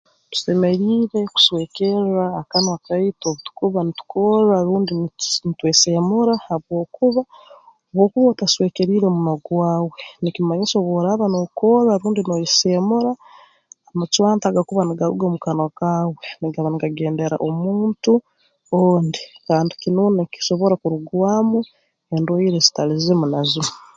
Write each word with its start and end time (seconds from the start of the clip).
Tusemeriire 0.31 1.19
kuswekerra 1.33 2.25
akanwa 2.41 2.75
kaitu 2.85 3.23
obu 3.27 3.39
tukuba 3.45 3.79
nitukorra 3.83 4.57
rundi 4.67 4.93
ntsi 5.03 5.39
ntweseemura 5.49 6.33
habwokuba 6.45 7.21
obu 7.89 8.01
okuba 8.05 8.27
otaswekeriire 8.33 9.05
omunwa 9.09 9.35
gwawe 9.45 9.89
nikimanyisa 10.21 10.75
obu 10.77 10.91
oraaba 10.99 11.25
nookorra 11.31 11.91
rundi 12.01 12.21
nooyeseemura 12.23 13.11
amacwanta 13.91 14.45
agakuba 14.47 14.81
nigaruga 14.85 15.23
omu 15.27 15.39
kanwa 15.43 15.67
kaawe 15.79 16.13
nigaba 16.39 16.69
nigagendera 16.71 17.35
omuntu 17.47 18.13
ondi 18.81 19.21
kandi 19.47 19.71
kinuuna 19.81 20.21
kisobora 20.33 20.75
kurugwamu 20.81 21.59
endwaire 22.15 22.55
ezitali 22.59 22.93
zimu 23.03 23.25
na 23.31 23.39
zimu 23.49 23.73